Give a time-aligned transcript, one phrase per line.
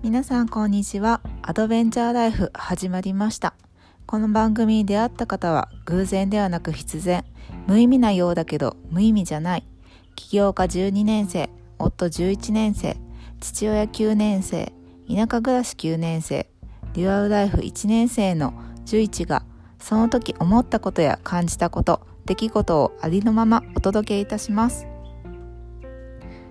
[0.00, 1.20] 皆さんこんにちは。
[1.42, 3.54] アドベンチャーライフ始まりました。
[4.06, 7.24] この番組に出会った方は偶然ではなく必然。
[7.66, 9.66] 無意味なようだけど無意味じゃない。
[10.14, 12.96] 起業家12年生夫11年生
[13.40, 14.72] 父親9年生
[15.08, 16.48] 田舎暮らし9年生
[16.92, 18.54] デュアルライフ1年生の
[18.86, 19.42] 11が
[19.80, 24.86] その時思ったことや感じたこと出来事をありのままお届けいたします。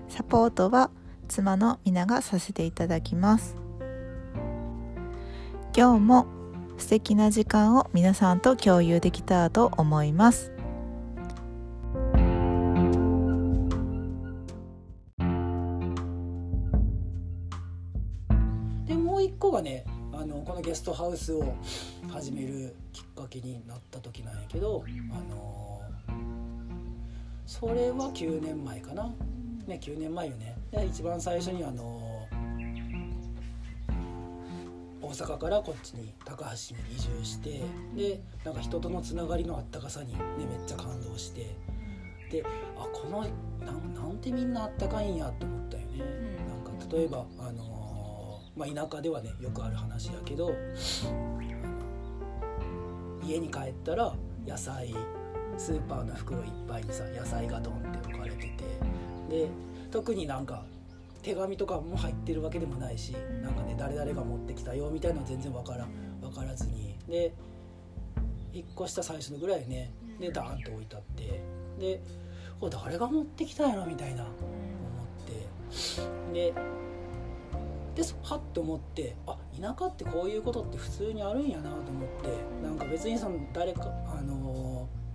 [0.09, 0.91] サポートは
[1.27, 3.55] 妻の皆がさせていただきます。
[5.75, 6.25] 今日も
[6.77, 10.51] 素敵な時間を皆さんと共有できたらと思います。
[18.85, 21.53] でもう一個がねあのこのゲストハウスを
[22.09, 25.81] 始めるきっかけになった時なんやけどあの
[27.45, 29.13] それは9年前かな。
[29.67, 30.57] ね9年前よね。
[30.71, 32.27] で一番最初にあの
[35.01, 37.61] 大阪からこっちに高橋に移住して
[37.95, 41.55] でなんか人とのつながりのあったかさに、ね、めっちゃ感動して。
[42.29, 42.43] で
[42.77, 43.21] あこの
[43.65, 46.03] なんなんてみんなあったかいんやって思ったよね。
[46.45, 47.77] なんか例えばあの
[48.57, 50.51] まあ、田舎ではねよくある話やけど
[53.23, 54.13] 家に帰ったら
[54.47, 54.95] 野菜
[55.57, 58.16] スーパーの袋いっぱいにさ野菜がドンって
[59.29, 59.49] で
[59.91, 60.63] 特になんか
[61.21, 65.87] 手紙とかも入ってるわけでもないしなんかね誰々が持ってきたよみたいなのは全然わから
[66.21, 66.95] 分からずに。
[67.07, 67.33] で
[68.53, 71.41] 引っ越した最初のぐらいねでダーンと置いてあって
[71.79, 72.01] で
[72.59, 74.33] これ誰が持ってきたんやろみたいな思っ
[76.31, 76.33] て。
[76.33, 76.53] で
[77.95, 82.29] ではっと思ってあ田舎ってこういうことって普通にあるんやなと思って
[82.63, 85.07] なんか別にその誰かあのー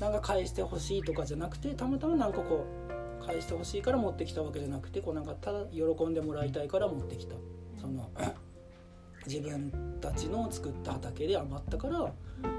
[0.00, 7.34] なんか返してほしいとかじゃなくてたまたまなんかこう返してほしいから持ってきたわけじゃなくてこうなんかただ喜んでもらいたいから持ってきた。
[7.80, 8.10] その
[9.26, 12.12] 自分たちの作った畑で余ったから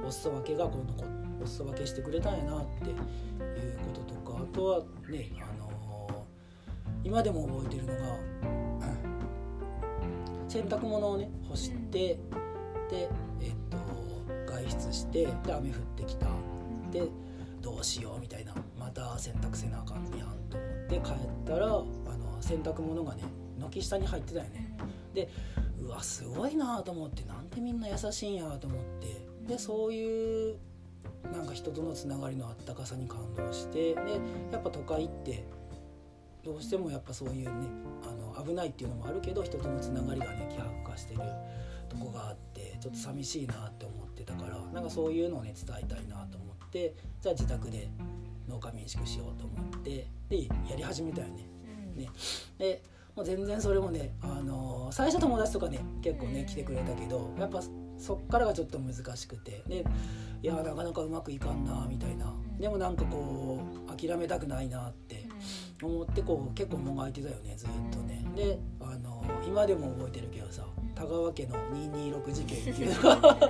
[0.06, 1.08] お裾分けがこう残
[1.42, 3.04] お裾分けしてくれたんやなっていうこ
[3.94, 5.68] ととかあとはねあのー
[7.04, 8.00] 今でも覚えてるのが
[10.50, 12.20] 洗濯物をね干して
[12.90, 13.08] でえ
[13.48, 13.78] っと
[14.52, 16.28] 外出してで雨降ってきた。
[16.92, 17.04] で
[17.68, 23.24] どうしようみたいなまた洗濯せなあかんやんと思って帰ったらあの洗濯物がね
[23.60, 24.78] 軒下に入ってたよね。
[25.14, 25.30] で
[25.82, 29.28] うわすごいなと思ってなんでみんな優しいんやと思って。
[29.48, 30.58] でそういう
[31.34, 34.02] なんか人とのつながりのあったかさに感動してで
[34.52, 35.46] やっぱ都会って
[36.44, 37.68] どうしてもやっぱそういうね
[38.04, 40.68] あの危ないっていうのもあるけど人とのつながりがね希薄
[42.88, 47.90] ちょっと寂しいなって思ってたからなんかそういうのをね伝えたいなと思ってじゃあ自宅で
[48.48, 51.46] 農家民宿しようと思ってでやり始めたよね。
[51.96, 52.10] ね。
[52.58, 52.82] で
[53.16, 57.62] もう全然それもね、あの最初友達とかね結構ね来てくれたけどやっぱ
[57.98, 59.84] そっからがちょっと難しくてで
[60.44, 62.34] いやなかなかうまくいかんなみたいな。
[62.60, 65.28] でもなんかこう諦めたくないなって
[65.82, 68.26] 思ってこう結構もがいてたよねずっとね。
[68.36, 70.66] であの今でも覚えてるけどさ
[70.98, 73.50] 田川家の226事件っていうのが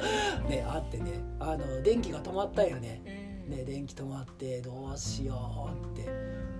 [0.49, 3.01] ねあってねあの電気が止まったよね。
[3.47, 6.09] ね電気止まってどうしようって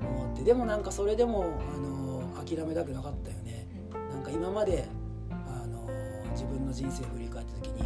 [0.01, 0.43] 思って。
[0.43, 1.43] でもなんかそれでも
[1.75, 3.67] あの諦めたくなかったよね。
[4.13, 4.85] なんか今まで
[5.29, 5.89] あの
[6.31, 7.83] 自分の人生振り返った時に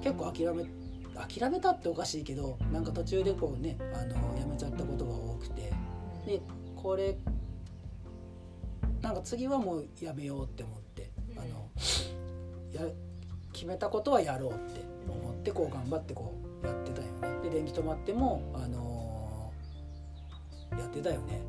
[0.00, 0.64] 結構諦め
[1.16, 5.72] 諦めたっておかしいけどなんか途中でこうねあのやめちゃったことが多くて。
[6.24, 6.40] で
[6.76, 7.18] これ
[9.02, 10.83] なんか次はもうやめようって思って
[12.74, 12.82] や
[13.52, 17.48] 決めたことはやろうって思ってこう頑張ってこうやってたよね。
[17.48, 19.52] で電気止まってもあの
[20.78, 21.40] やってたよね。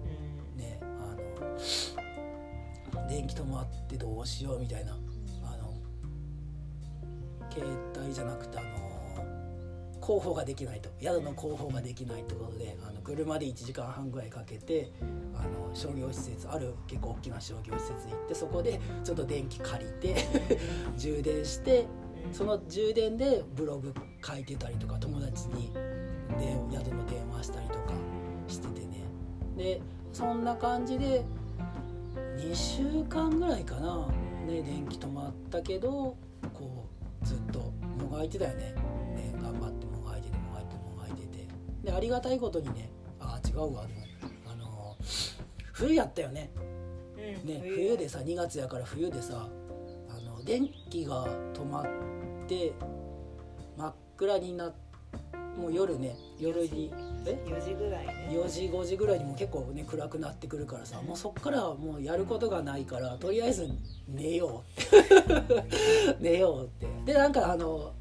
[0.56, 1.16] ねあ
[2.96, 4.94] の電気止まってどうしようみたいな
[5.44, 5.74] あの
[7.52, 7.68] 携
[8.00, 8.85] 帯じゃなくてあの
[10.06, 10.90] 広報ができないと。
[11.02, 14.92] 宿の広報ができないってことであの車で1時間半ぐらいかけて
[15.34, 20.16] あの商業施設ある結構大きな商業施設に行ってそこでちょっと電気借りて
[20.96, 21.88] 充電して
[22.32, 23.94] その充電でブログ
[24.24, 25.72] 書いてたりとか友達に
[26.38, 27.94] で宿の電話したりとか
[28.48, 29.04] しててね。
[29.58, 29.82] で
[30.14, 31.26] そんな感じで
[32.38, 34.08] 2週間ぐらいかな、
[34.46, 36.16] ね、電気止まったけど
[36.54, 36.86] こ
[37.24, 37.60] うずっと
[38.02, 38.85] もがいてたよね
[41.86, 42.90] でありがたいことにね
[43.20, 43.86] あ違うわ
[44.48, 44.98] あの
[45.72, 46.50] 冬やったよね。
[47.44, 47.96] ね冬。
[47.96, 49.48] でさ2月やから冬でさ
[50.10, 51.86] あの電気が止まっ
[52.48, 52.74] て
[53.78, 54.74] 真っ暗にな
[55.58, 56.92] もう夜ね夜に
[57.26, 58.30] え？4時ぐらいね。
[58.32, 63.70] 4時5時ぐらいにも結構ね暗くなってくるからさもうそっからはもうやることがないからとりあえず
[64.08, 66.16] 寝ようって。
[66.20, 66.88] 寝ようって。
[67.06, 67.94] でなんかあの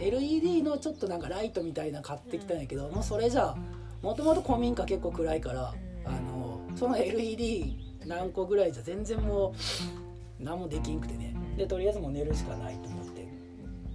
[0.00, 3.54] LED のちょっとなんかライトみたいな買ってきたんやけど、もうそれじゃ
[4.02, 5.74] もともと古民家結構暗いから、
[6.04, 7.76] あのその LED
[8.06, 9.54] 何個ぐらいじゃ全然も
[10.40, 11.36] う何もできんくてね。
[11.56, 13.28] でとりあえずもう寝るしかないと思って、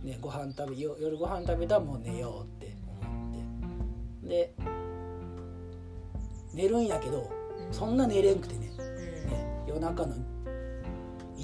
[0.04, 4.28] ね、ご飯食べよ夜ご飯食べたらもう寝ようって思って。
[4.28, 4.54] で
[6.54, 7.32] 寝るんやけど
[7.72, 8.68] そんな寝れんくてね。
[8.68, 10.16] ね夜中の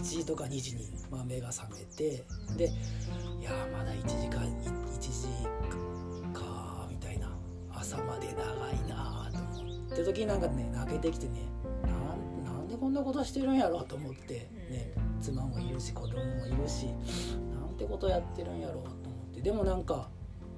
[0.01, 2.23] 1時とか2時に、まあ、目が覚めて
[2.57, 2.65] で
[3.39, 5.19] いやーまだ1時間1時
[6.33, 7.29] かみたいな。
[7.73, 8.35] 朝まで長
[8.71, 10.03] いなーと思って。
[10.03, 11.41] 時になんかね泣けてきてね
[12.45, 14.49] なんでこんなことしてるんやろうと思って。
[14.69, 16.87] ね妻もいるし子供もいるし
[17.53, 19.41] なんてことやってるんやろうと思って。
[19.41, 20.09] でもなんか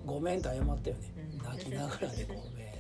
[0.06, 1.14] ごめんと謝ったよね。
[1.34, 1.38] うん。
[1.44, 2.73] 泣きながらでごめん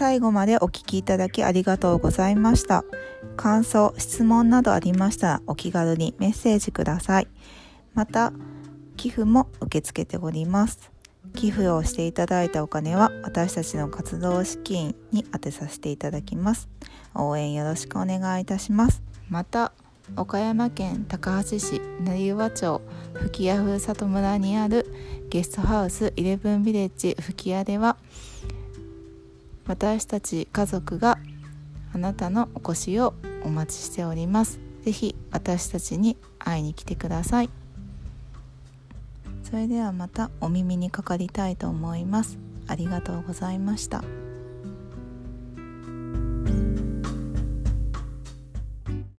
[0.00, 2.86] 最後までお聞きいただきありがとうございました。
[3.36, 7.28] 感想質問などありましたらお気軽にメッセージください。
[7.92, 8.32] また
[8.96, 10.90] 寄付も受け付けております。
[11.34, 16.70] 寄付をしていただいたお金は私たちの活動資金に充てさせていただきます。
[17.14, 19.02] 応援よろしくお願いいたします。
[19.28, 19.74] また
[20.16, 22.80] 岡山県高梁市成岩町
[23.12, 24.86] 吹屋風里村にある
[25.28, 27.98] ゲストハウスイレブンビレッジ吹屋では
[29.70, 31.16] 私たち家族が
[31.94, 33.14] あなたのお越しを
[33.44, 34.58] お待ちしております。
[34.82, 37.50] 是非私たちに会いに来てください。
[39.44, 42.36] それではまたお耳にかかりたいと思います。
[42.66, 44.02] ありがとうございました。